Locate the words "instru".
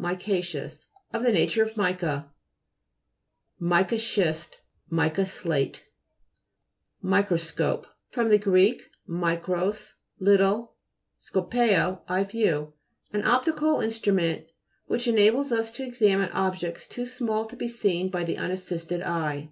13.76-14.12